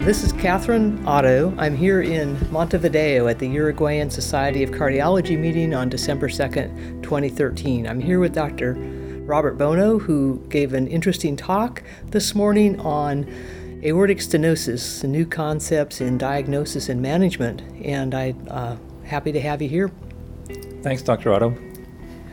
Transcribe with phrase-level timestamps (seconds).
[0.00, 1.54] This is Catherine Otto.
[1.58, 7.86] I'm here in Montevideo at the Uruguayan Society of Cardiology meeting on December 2nd, 2013.
[7.86, 8.76] I'm here with Dr.
[9.26, 13.30] Robert Bonow, who gave an interesting talk this morning on
[13.84, 17.60] aortic stenosis, new concepts in diagnosis and management.
[17.84, 19.90] And I'm uh, happy to have you here.
[20.82, 21.30] Thanks, Dr.
[21.30, 21.69] Otto.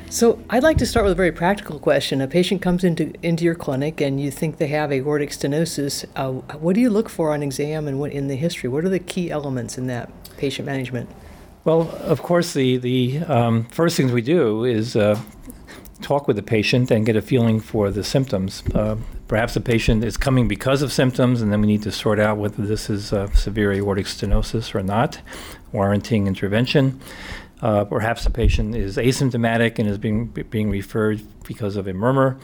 [0.10, 2.22] So I'd like to start with a very practical question.
[2.22, 6.06] A patient comes into into your clinic and you think they have aortic stenosis.
[6.16, 8.70] Uh, what do you look for on exam and what in the history?
[8.70, 11.10] What are the key elements in that patient management?
[11.66, 15.20] Well, of course, the the um, first things we do is uh,
[16.08, 18.64] talk with the patient and get a feeling for the symptoms.
[18.74, 18.96] Uh,
[19.28, 22.38] perhaps the patient is coming because of symptoms, and then we need to sort out
[22.38, 25.20] whether this is severe aortic stenosis or not,
[25.74, 26.98] warranting intervention.
[27.62, 32.38] Uh, perhaps the patient is asymptomatic and is being, being referred because of a murmur.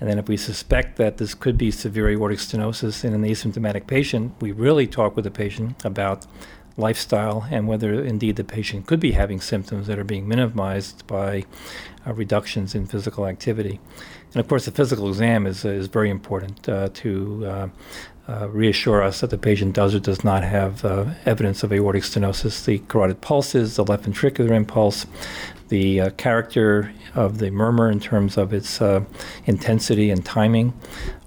[0.00, 3.86] And then, if we suspect that this could be severe aortic stenosis in an asymptomatic
[3.86, 6.26] patient, we really talk with the patient about
[6.76, 11.44] lifestyle and whether indeed the patient could be having symptoms that are being minimized by
[12.06, 13.80] uh, reductions in physical activity.
[14.32, 17.70] And of course, the physical exam is, uh, is very important uh, to
[18.32, 22.02] uh, reassure us that the patient does or does not have uh, evidence of aortic
[22.02, 22.64] stenosis.
[22.64, 25.06] The carotid pulses, the left ventricular impulse,
[25.72, 29.02] the uh, character of the murmur in terms of its uh,
[29.46, 30.74] intensity and timing.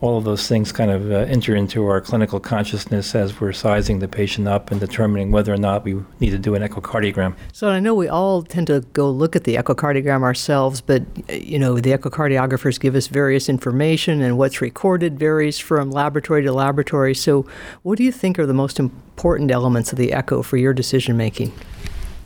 [0.02, 4.00] All of those things kind of uh, enter into our clinical consciousness as we're sizing
[4.00, 7.36] the patient up and determining whether or not we need to do an echocardiogram.
[7.54, 11.58] So I know we all tend to go look at the echocardiogram ourselves, but you
[11.58, 16.95] know the echocardiographers give us various information, and what's recorded varies from laboratory to laboratory.
[17.14, 17.46] So,
[17.84, 21.18] what do you think are the most important elements of the echo for your decision
[21.18, 21.52] making?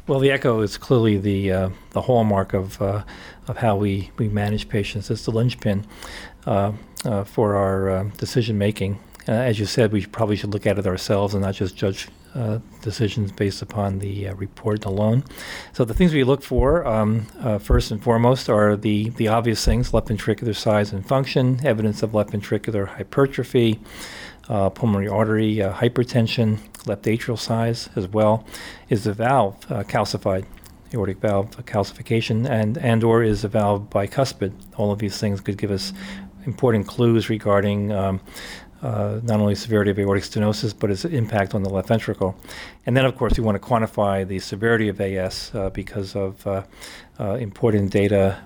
[0.09, 3.03] Well, the echo is clearly the uh, the hallmark of uh,
[3.47, 5.11] of how we, we manage patients.
[5.11, 5.85] It's the linchpin
[6.47, 6.71] uh,
[7.05, 8.97] uh for our uh, decision making.
[9.27, 12.07] Uh, as you said, we probably should look at it ourselves and not just judge
[12.81, 15.23] decisions based upon the report alone.
[15.73, 17.25] So the things we look for, um,
[17.59, 22.15] first and foremost, are the the obvious things: left ventricular size and function, evidence of
[22.15, 23.79] left ventricular hypertrophy
[24.49, 28.45] uh, pulmonary artery uh, hypertension, left atrial size as well.
[28.89, 30.45] Is the valve uh, calcified?
[30.91, 35.55] aortic valve calcification and and or is the valve bicuspid all of these things could
[35.55, 35.93] give us
[36.45, 38.19] important clues regarding um,
[38.81, 42.35] uh, not only severity of aortic stenosis, but its impact on the left ventricle.
[42.85, 46.45] And then, of course, we want to quantify the severity of AS uh, because of
[46.47, 46.63] uh,
[47.19, 48.41] uh, important data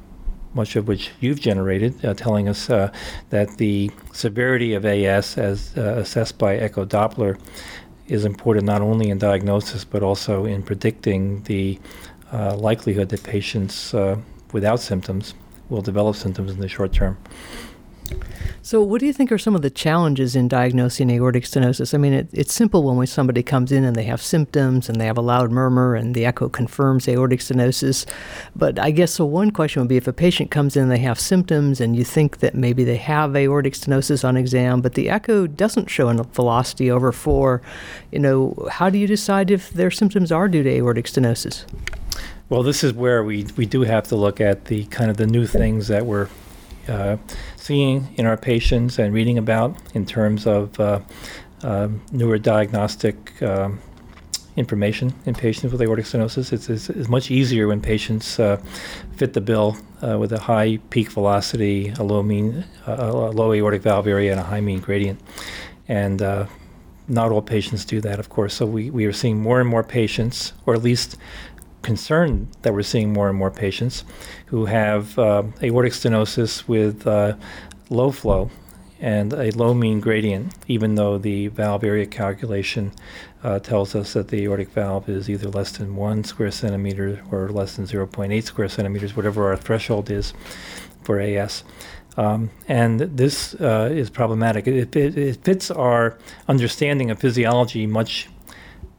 [0.54, 2.92] much of which you've generated, uh, telling us uh,
[3.30, 7.40] that the severity of AS, as uh, assessed by echo Doppler,
[8.08, 11.80] is important not only in diagnosis but also in predicting the
[12.32, 14.18] uh, likelihood that patients uh,
[14.52, 15.34] without symptoms
[15.70, 17.18] will develop symptoms in the short term.
[18.66, 21.94] So, what do you think are some of the challenges in diagnosing aortic stenosis?
[21.94, 25.06] I mean, it, it's simple when somebody comes in and they have symptoms and they
[25.06, 28.06] have a loud murmur and the echo confirms aortic stenosis.
[28.56, 31.00] But I guess so one question would be if a patient comes in and they
[31.00, 35.10] have symptoms and you think that maybe they have aortic stenosis on exam, but the
[35.10, 37.62] echo doesn't show a velocity over four,
[38.14, 41.66] you know, how do you decide if their symptoms are due to aortic stenosis?
[42.48, 45.28] Well, this is where we, we do have to look at the kind of the
[45.28, 46.30] new things that we're
[46.88, 47.18] uh,
[47.64, 51.00] seeing in our patients and reading about in terms of uh,
[51.64, 53.80] uh, newer diagnostic um,
[54.58, 56.52] information in patients with aortic stenosis.
[56.52, 58.62] It's, it's, it's much easier when patients uh,
[59.16, 63.54] fit the bill uh, with a high peak velocity, a low mean, uh, a low
[63.54, 65.22] aortic valve area, and a high mean gradient.
[65.88, 66.22] And
[67.08, 68.54] not all patients do that, of course.
[68.54, 71.18] So we, we are seeing more and more patients, or at least
[71.84, 74.04] concerned that we're seeing more and more patients
[74.48, 77.36] who have uh, aortic stenosis with uh,
[77.90, 78.50] low flow
[79.00, 82.92] and a low mean gradient, even though the valve area calculation
[83.44, 87.50] uh, tells us that the aortic valve is either less than one square centimeter or
[87.50, 90.34] less than 0.8 square centimeters, whatever our threshold is
[91.04, 91.66] for AS.
[92.16, 94.68] Um, and this uh, is problematic.
[94.68, 96.18] It, it, it, fits our
[96.48, 98.30] understanding of physiology much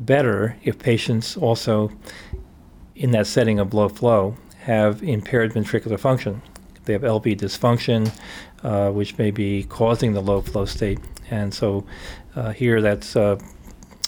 [0.01, 1.91] better if patients also
[2.97, 6.41] in that setting of low flow have impaired ventricular function.
[6.85, 8.11] They have LV dysfunction,
[8.63, 10.99] uh, which may be causing the low flow state.
[11.31, 11.85] And so
[12.37, 13.39] uh, here that's uh,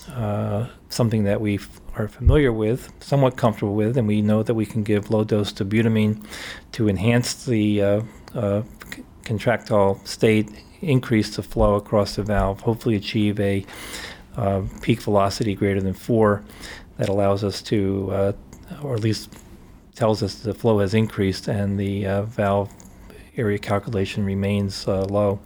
[0.09, 1.59] uh something that we
[1.97, 5.53] are familiar with, somewhat comfortable with, and we know that we can give low dose
[5.53, 6.25] dobutamine
[6.73, 8.03] to enhance the uh,
[8.35, 8.63] uh,
[9.25, 10.49] contractile state,
[10.81, 13.67] increase the flow across the valve, hopefully achieve a
[14.81, 16.45] peak velocity greater than four
[16.99, 18.35] that allows us to
[18.83, 19.33] or at least
[19.95, 22.71] tells us the flow has increased and the uh, valve
[23.37, 25.41] area calculation remains uh, low.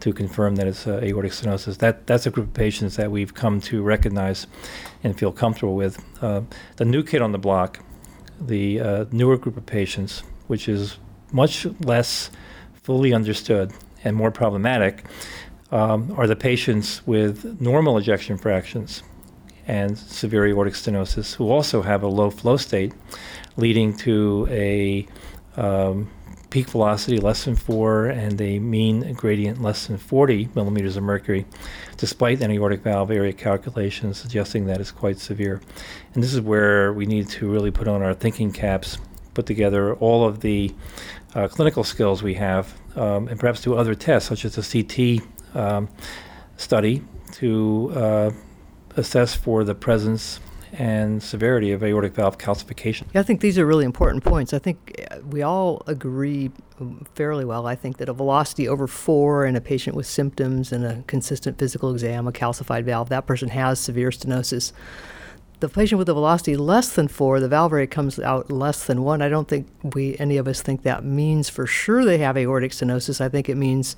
[0.00, 1.76] to confirm that it's uh, aortic stenosis.
[1.78, 4.46] That that's a group of patients that we've come to recognize
[5.04, 6.02] and feel comfortable with.
[6.22, 6.42] Uh,
[6.76, 7.80] the new kid on the block,
[8.40, 10.96] the uh, newer group of patients, which is
[11.32, 12.30] much less
[12.72, 13.72] fully understood
[14.02, 15.04] and more problematic,
[15.70, 19.02] um, are the patients with normal ejection fractions
[19.70, 22.92] and severe aortic stenosis who also have a low flow state,
[23.56, 25.06] leading to a
[25.56, 26.10] um,
[26.50, 31.46] peak velocity less than 4 and a mean gradient less than 40 millimeters of mercury,
[31.96, 35.60] despite an aortic valve area calculation suggesting that it's quite severe.
[36.14, 38.98] And this is where we need to really put on our thinking caps,
[39.34, 40.74] put together all of the
[41.36, 45.22] uh, clinical skills we have, um, and perhaps do other tests, such as a CT
[45.54, 45.88] um,
[46.56, 48.30] study, to uh,
[48.96, 50.40] assess for the presence
[50.72, 53.04] and severity of aortic valve calcification.
[53.12, 54.52] Yeah, I think these are really important points.
[54.52, 56.50] I think uh, we all agree
[57.14, 60.84] fairly well, I think, that a velocity over four in a patient with symptoms and
[60.84, 64.72] a consistent physical exam, a calcified valve, that person has severe stenosis.
[65.58, 69.02] The patient with a velocity less than four, the valve area comes out less than
[69.02, 69.20] one.
[69.20, 72.72] I don't think we any of us think that means for sure they have aortic
[72.72, 73.20] stenosis.
[73.20, 73.96] I think it means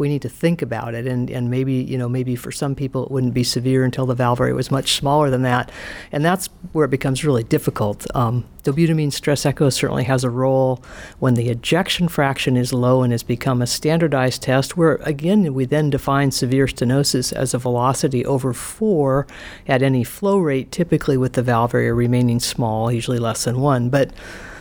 [0.00, 1.06] we need to think about it.
[1.06, 4.14] And, and maybe, you know, maybe for some people it wouldn't be severe until the
[4.14, 5.70] valve area was much smaller than that.
[6.10, 8.06] And that's where it becomes really difficult.
[8.16, 10.82] Um, dobutamine stress echo certainly has a role
[11.18, 15.66] when the ejection fraction is low and has become a standardized test, where again we
[15.66, 19.26] then define severe stenosis as a velocity over four
[19.68, 23.90] at any flow rate, typically with the valve area remaining small, usually less than one.
[23.90, 24.10] But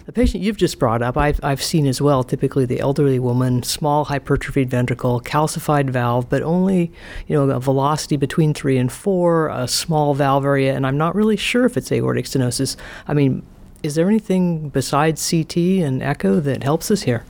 [0.10, 3.62] the patient you've just brought up, I've, I've seen as well, typically the elderly woman,
[3.62, 6.92] small hypertrophied ventricle, calcified valve, but only,
[7.28, 11.14] you know, a velocity between three and four, a small valve area, and I'm not
[11.14, 12.76] really sure if it's aortic stenosis.
[13.08, 13.46] I mean,
[13.84, 17.24] is there anything besides CT and echo that helps us here?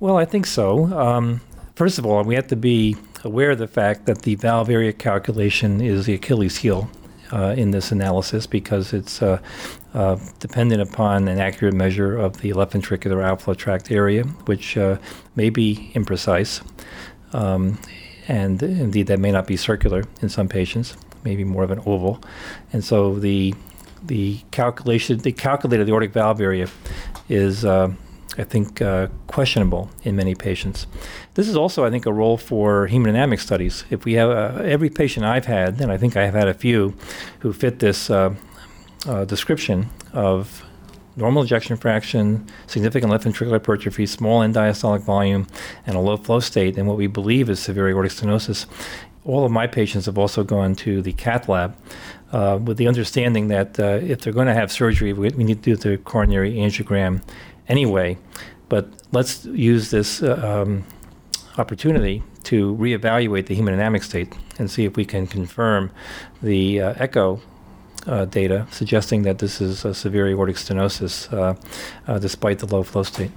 [0.00, 0.86] Well, I think so.
[0.98, 1.42] Um,
[1.74, 4.94] first of all, we have to be aware of the fact that the valve area
[4.94, 6.88] calculation is the Achilles heel
[7.32, 9.38] uh, in this analysis because it's uh,
[9.94, 14.98] uh, dependent upon an accurate measure of the left ventricular outflow tract area, which uh,
[15.36, 16.62] may be imprecise.
[17.32, 17.78] Um,
[18.26, 22.20] and indeed, that may not be circular in some patients, maybe more of an oval.
[22.72, 23.54] And so the
[24.02, 26.68] the calculation, the calculated aortic valve area
[27.28, 27.92] is uh,
[28.38, 30.86] I think, uh, questionable in many patients.
[31.34, 33.84] This is also, I think, a role for hemodynamic studies.
[33.90, 36.54] If we have uh, every patient I've had, and I think I have had a
[36.54, 36.94] few,
[37.40, 38.34] who fit this uh,
[39.06, 40.64] uh description of
[41.18, 45.46] normal ejection fraction, significant left ventricular hypertrophy, small end diastolic volume,
[45.86, 48.66] and a low flow state, and what we believe is severe aortic stenosis.
[49.24, 51.76] All of my patients have also gone to the cath lab
[52.32, 55.62] uh, with the understanding that uh, if they're going to have surgery, we, we, need
[55.62, 57.22] to do the coronary angiogram
[57.68, 58.18] anyway.
[58.68, 60.84] But let's use this uh, um,
[61.56, 65.90] opportunity to reevaluate the hemodynamic state and see if we can confirm
[66.42, 67.40] the uh, echo
[68.06, 71.54] uh, data suggesting that this is a severe aortic stenosis uh,
[72.06, 73.30] uh, despite the low flow state.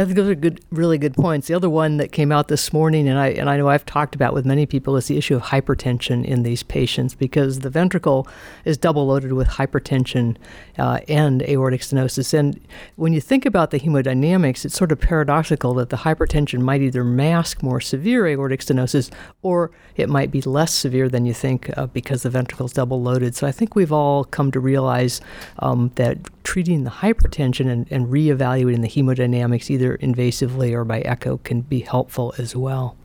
[0.00, 1.48] Yeah, I think those are good, really good points.
[1.48, 4.14] The other one that came out this morning, and I and I know I've talked
[4.14, 8.26] about with many people, is the issue of hypertension in these patients because the ventricle
[8.64, 10.38] is double loaded with hypertension
[10.78, 12.32] uh, and aortic stenosis.
[12.32, 12.58] And
[12.96, 17.04] when you think about the hemodynamics, it's sort of paradoxical that the hypertension might either
[17.04, 21.84] mask more severe aortic stenosis or it might be less severe than you think uh,
[21.88, 23.36] because the ventricle is double loaded.
[23.36, 25.20] So I think we've all come to realize
[25.58, 31.38] um, that treating the hypertension and, and reevaluating the hemodynamics either invasively or by echo
[31.38, 32.96] can be helpful as well.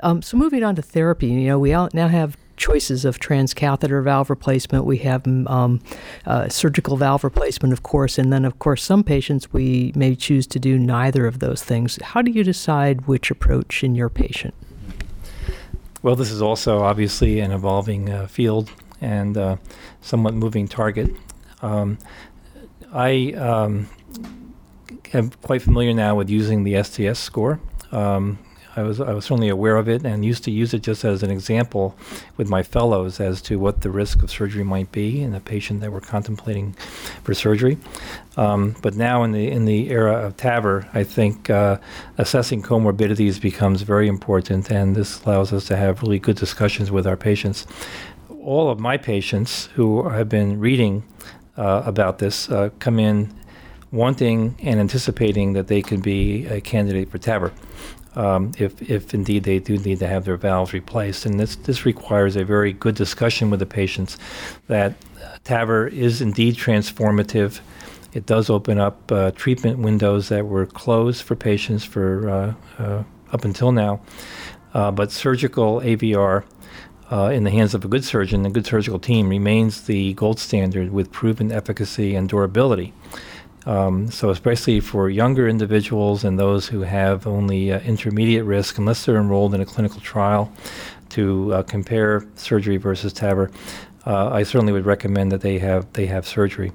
[0.00, 4.30] Um, so moving on to therapy, you know, we now have choices of transcatheter valve
[4.30, 4.84] replacement.
[4.84, 5.80] We have mm, um,
[6.24, 10.46] uh, surgical valve replacement, of course, and then, of course, some patients we may choose
[10.48, 11.98] to do neither of those things.
[12.02, 14.54] How do you decide which approach in your patient?
[16.02, 18.70] Well, this is also obviously an evolving uh, field
[19.00, 19.56] and uh,
[20.00, 21.10] somewhat moving target.
[21.62, 21.98] Um,
[22.96, 23.90] I um,
[25.12, 27.60] am quite familiar now with using the STS score.
[27.92, 28.38] Um,
[28.74, 31.22] I was I was certainly aware of it and used to use it just as
[31.22, 31.94] an example
[32.38, 35.82] with my fellows as to what the risk of surgery might be in a patient
[35.82, 36.72] that we're contemplating
[37.22, 37.76] for surgery.
[38.38, 41.76] Um, but now in the in the era of TAVR, I think uh,
[42.16, 47.06] assessing comorbidities becomes very important, and this allows us to have really good discussions with
[47.06, 47.66] our patients.
[48.42, 51.02] All of my patients who have been reading
[51.56, 53.32] uh, about this uh, come in
[53.92, 57.52] wanting and anticipating that they could be a candidate for TAVR.
[58.14, 61.26] Um, if, if indeed they do need to have their valves replaced.
[61.26, 64.16] And this, this requires a very good discussion with the patients
[64.68, 64.94] that
[65.44, 67.60] TAVR is indeed transformative.
[68.14, 73.04] It does open up uh, treatment windows that were closed for patients for uh, uh,
[73.32, 74.00] up until now.
[74.72, 76.44] Uh, but surgical AVR
[77.10, 80.38] uh, in the hands of a good surgeon, a good surgical team, remains the gold
[80.38, 82.92] standard with proven efficacy and durability.
[83.64, 89.04] Um, so, especially for younger individuals and those who have only uh, intermediate risk, unless
[89.04, 90.52] they're enrolled in a clinical trial
[91.10, 93.52] to uh, compare surgery versus TAVR,
[94.06, 96.72] uh, I certainly would recommend that they have they have surgery.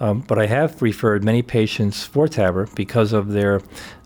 [0.00, 3.60] Um, but I have referred many patients for TAVR because of their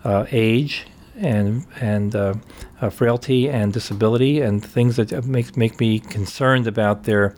[0.05, 2.35] uh, age and and uh,
[2.81, 7.37] uh, frailty and disability and things that make make me concerned about their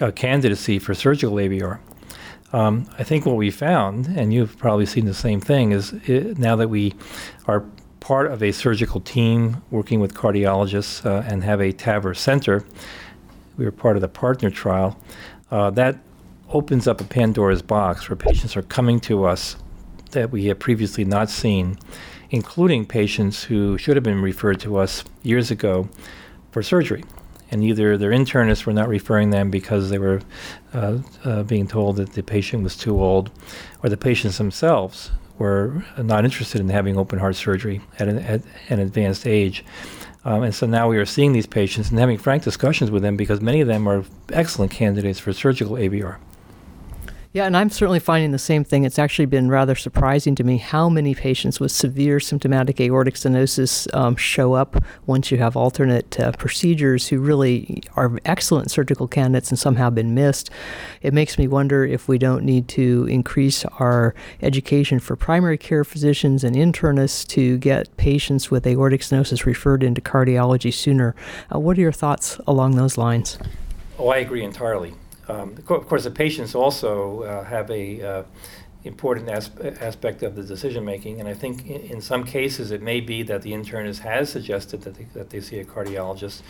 [0.00, 1.78] uh, candidacy for surgical AVR.
[2.52, 6.38] Um, I think what we found, and you've probably seen the same thing, is it,
[6.38, 6.94] now that we
[7.48, 7.64] are
[7.98, 12.64] part of a surgical team working with cardiologists uh, and have a TAVR center,
[13.56, 15.00] we were part of the partner trial.
[15.50, 15.98] Uh, that
[16.50, 19.56] opens up a Pandora's box where patients are coming to us
[20.12, 21.76] that we had previously not seen
[22.34, 25.88] including patients who should have been referred to us years ago
[26.50, 27.04] for surgery.
[27.50, 30.20] And either their internists were not referring them because they were
[30.72, 33.30] uh, uh, being told that the patient was too old,
[33.82, 38.42] or the patients themselves were not interested in having open heart surgery at an, at
[38.68, 39.64] an advanced age.
[40.24, 43.16] Um, and so now we are seeing these patients and having frank discussions with them
[43.16, 46.16] because many of them are excellent candidates for surgical AVR.
[47.34, 48.84] Yeah, and I'm certainly finding the same thing.
[48.84, 53.92] It's actually been rather surprising to me how many patients with severe symptomatic aortic stenosis
[53.92, 54.76] um, show up
[55.06, 60.14] once you have alternate uh, procedures who really are excellent surgical candidates and somehow been
[60.14, 60.48] missed.
[61.02, 65.82] It makes me wonder if we don't need to increase our education for primary care
[65.82, 71.16] physicians and internists to get patients with aortic stenosis referred into cardiology sooner.
[71.52, 73.40] Uh, what are your thoughts along those lines?
[73.98, 74.94] Oh, I agree entirely.
[75.28, 78.22] Um, of course, the patients also uh, have a uh,
[78.84, 82.82] important aspe- aspect of the decision making, and I think in, in, some cases it
[82.82, 86.42] may be that the internist has suggested that they, that they see a cardiologist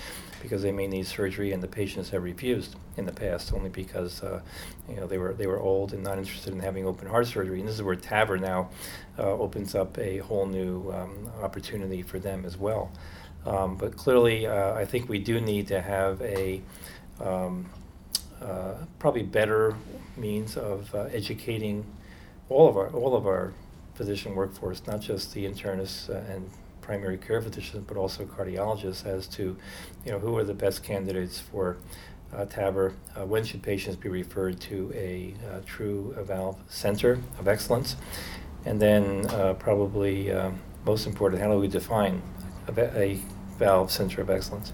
[0.42, 4.22] because they may need surgery, and the patients have refused in the past only because
[4.22, 4.40] uh,
[4.88, 7.60] you know they were they were old and not interested in having open heart surgery.
[7.60, 8.70] And this is where TAVR now
[9.18, 12.90] uh, opens up a whole new um, opportunity for them as well.
[13.46, 16.60] Um, but clearly, uh, I think we do need to have a
[17.20, 17.66] um,
[18.44, 19.74] uh, probably better
[20.16, 21.84] means of uh, educating
[22.48, 23.52] all of our all of our
[23.94, 29.26] physician workforce, not just the internists uh, and primary care physicians, but also cardiologists, as
[29.26, 29.56] to
[30.04, 31.78] you know who are the best candidates for
[32.34, 32.92] uh, TAVR.
[33.16, 37.96] Uh, when should patients be referred to a uh, true valve center of excellence?
[38.66, 40.32] And then probably
[40.86, 42.22] most important, how do we define
[42.66, 43.20] a, a
[43.58, 44.72] valve center of excellence?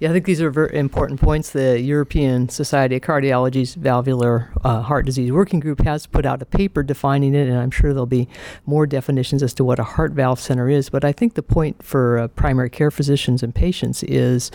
[0.00, 1.50] Yeah, I think these are very important points.
[1.50, 6.46] The European Society of Cardiology's Valvular uh, Heart Disease Working Group has put out a
[6.46, 8.26] paper defining it, and I'm sure there'll be
[8.64, 10.88] more definitions as to what a heart valve center is.
[10.88, 14.50] But I think the point for uh, primary care physicians and patients is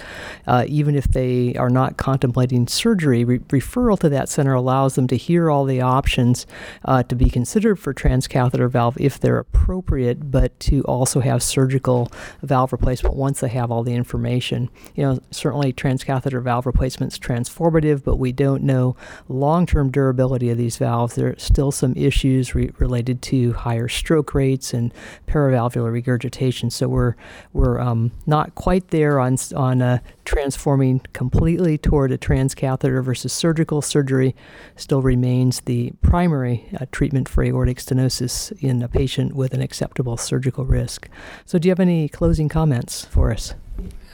[0.48, 5.06] uh, even if they are not contemplating surgery, re- referral to that center allows them
[5.10, 6.48] to hear all the options
[6.86, 12.12] uh, to be considered for transcatheter valve if they're appropriate, but to also have surgical
[12.42, 14.72] valve replacement once they have all the information.
[14.96, 18.96] You know, certainly transcatheter valve replacement's transformative, but we don't know
[19.28, 21.16] long term durability of these valves.
[21.16, 24.94] There are still some issues re- related to higher stroke rates and
[25.28, 26.70] paravalvular regurgitation.
[26.70, 27.16] So we're,
[27.54, 33.82] we're um, not quite there on, on uh, transforming completely toward a transcatheter versus surgical.
[33.82, 34.36] Surgery
[34.76, 40.18] still remains the primary uh, treatment for aortic stenosis in a patient with an acceptable
[40.18, 41.10] surgical risk.
[41.46, 43.54] So, do you have any closing comments for us?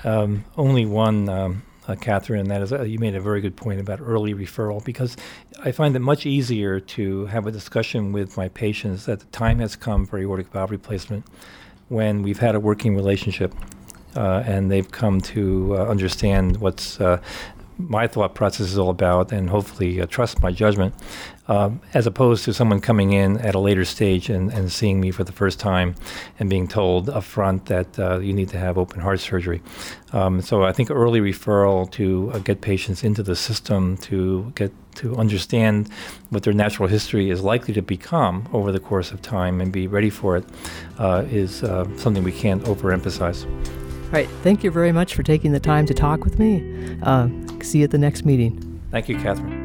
[0.04, 3.56] Um, only one, um, uh, Catherine, and that is uh, you made a very good
[3.56, 5.18] point about early referral because
[5.64, 9.60] I find it much easier to have a discussion with my patients that the time
[9.60, 11.26] has come for aortic valve replacement
[11.90, 13.54] when we've had a working relationship
[14.16, 17.22] uh, and they've come to uh, understand what's uh,
[17.78, 20.94] my thought process is all about and hopefully uh, trust my judgment,
[21.48, 25.12] um, as opposed to someone coming in at a later stage and, and seeing me
[25.12, 25.96] for the first time
[26.40, 29.62] and being told upfront that uh, you need to have open heart surgery.
[30.14, 34.72] Um, so I think early referral to uh, get patients into the system to get
[34.96, 35.90] to understand
[36.30, 39.88] what their natural history is likely to become over the course of time and be
[39.88, 40.46] ready for it
[41.00, 43.48] uh, is uh, something we can't overemphasize.
[44.12, 44.30] All right.
[44.44, 46.98] Thank you very much for taking the time to talk with me.
[47.02, 47.30] Uh,
[47.62, 48.82] see you at the next meeting.
[48.92, 49.61] Thank you, Catherine.